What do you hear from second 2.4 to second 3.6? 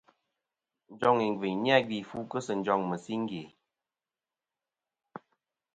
sɨ njoŋ mɨ̀singe.